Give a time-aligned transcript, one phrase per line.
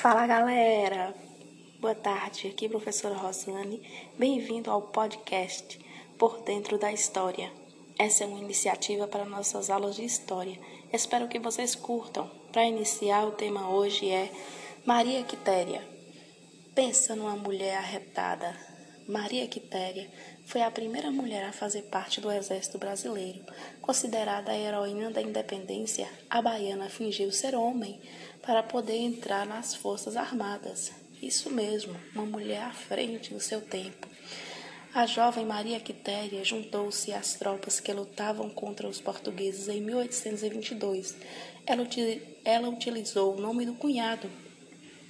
[0.00, 1.14] Fala galera,
[1.78, 2.48] boa tarde.
[2.48, 3.82] Aqui professora Rosane.
[4.18, 5.78] Bem-vindo ao podcast
[6.18, 7.52] Por Dentro da História.
[7.98, 10.58] Essa é uma iniciativa para nossas aulas de história.
[10.90, 12.30] Espero que vocês curtam.
[12.50, 14.32] Para iniciar, o tema hoje é
[14.86, 15.86] Maria Quitéria.
[16.74, 18.56] Pensa numa mulher arretada.
[19.10, 20.08] Maria Quitéria
[20.44, 23.44] foi a primeira mulher a fazer parte do exército brasileiro.
[23.82, 28.00] Considerada a heroína da independência, a baiana fingiu ser homem
[28.40, 30.92] para poder entrar nas Forças Armadas.
[31.20, 34.06] Isso mesmo, uma mulher à frente do seu tempo.
[34.94, 41.16] A jovem Maria Quitéria juntou-se às tropas que lutavam contra os portugueses em 1822.
[41.66, 41.84] Ela,
[42.44, 44.30] ela utilizou o nome do cunhado,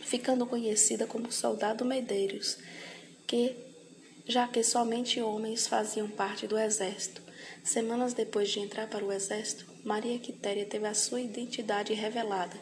[0.00, 2.56] ficando conhecida como Soldado Medeiros,
[3.26, 3.69] que
[4.26, 7.22] já que somente homens faziam parte do exército.
[7.64, 12.56] Semanas depois de entrar para o exército, Maria Quitéria teve a sua identidade revelada.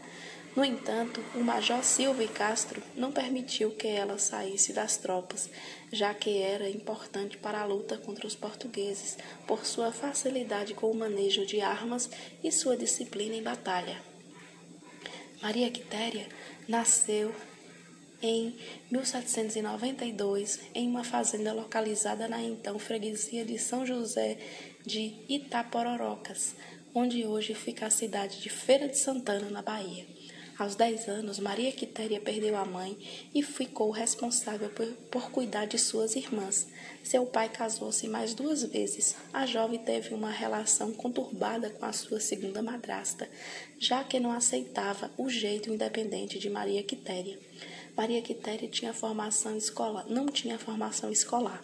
[0.57, 5.49] No entanto, o Major Silva Castro não permitiu que ela saísse das tropas,
[5.93, 10.97] já que era importante para a luta contra os portugueses, por sua facilidade com o
[10.97, 12.11] manejo de armas
[12.43, 14.03] e sua disciplina em batalha.
[15.41, 16.27] Maria Quitéria
[16.67, 17.33] nasceu
[18.23, 18.57] em
[18.91, 24.39] 1792 em uma fazenda localizada na então freguesia de São José
[24.85, 26.55] de Itapororocas,
[26.95, 30.07] onde hoje fica a cidade de Feira de Santana, na Bahia.
[30.59, 32.99] Aos 10 anos, Maria Quitéria perdeu a mãe
[33.33, 36.67] e ficou responsável por, por cuidar de suas irmãs.
[37.05, 39.15] Seu pai casou-se mais duas vezes.
[39.33, 43.29] A jovem teve uma relação conturbada com a sua segunda madrasta,
[43.79, 47.39] já que não aceitava o jeito independente de Maria Quitéria.
[47.99, 51.63] Maria Quitéria tinha formação escolar, não tinha formação escolar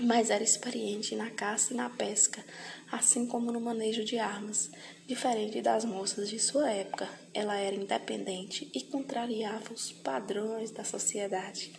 [0.00, 2.44] mas era experiente na caça e na pesca,
[2.90, 4.70] assim como no manejo de armas.
[5.06, 11.72] Diferente das moças de sua época, ela era independente e contrariava os padrões da sociedade.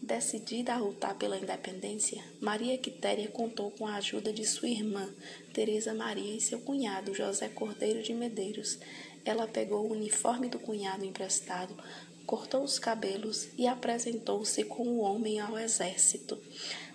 [0.00, 5.08] Decidida a lutar pela independência, Maria Quitéria contou com a ajuda de sua irmã,
[5.52, 8.78] Teresa Maria, e seu cunhado, José Cordeiro de Medeiros.
[9.24, 11.74] Ela pegou o uniforme do cunhado emprestado,
[12.28, 16.38] cortou os cabelos e apresentou-se como homem ao exército.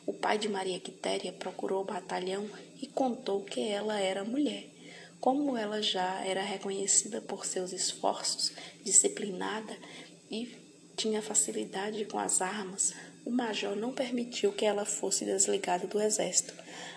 [0.05, 2.47] O pai de Maria Quitéria procurou o batalhão
[2.79, 4.65] e contou que ela era mulher.
[5.19, 9.75] Como ela já era reconhecida por seus esforços, disciplinada
[10.29, 10.55] e
[11.03, 12.93] tinha facilidade com as armas,
[13.25, 16.53] o major não permitiu que ela fosse desligada do exército.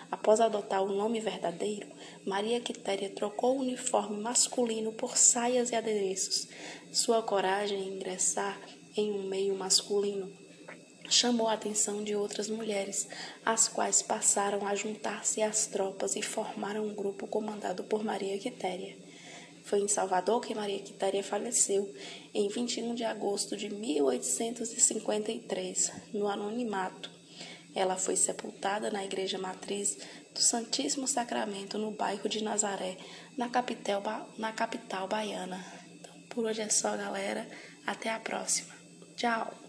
[0.09, 1.85] Após adotar o nome verdadeiro,
[2.25, 6.47] Maria Quitéria trocou o uniforme masculino por saias e adereços.
[6.89, 8.57] Sua coragem em ingressar
[8.95, 10.31] em um meio masculino
[11.09, 13.09] chamou a atenção de outras mulheres,
[13.45, 18.95] as quais passaram a juntar-se às tropas e formaram um grupo comandado por Maria Quitéria.
[19.67, 21.93] Foi em Salvador que Maria Quitéria faleceu,
[22.33, 27.11] em 21 de agosto de 1853, no anonimato.
[27.75, 29.97] Ela foi sepultada na Igreja Matriz
[30.33, 32.97] do Santíssimo Sacramento, no bairro de Nazaré,
[33.37, 35.61] na capital, na capital baiana.
[35.99, 37.45] Então, por hoje é só, galera.
[37.85, 38.73] Até a próxima.
[39.17, 39.66] Tchau!